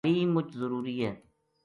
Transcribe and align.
تعلیم 0.05 0.29
مچ 0.35 0.47
ضروری 0.61 0.95
ہے۔ 1.05 1.13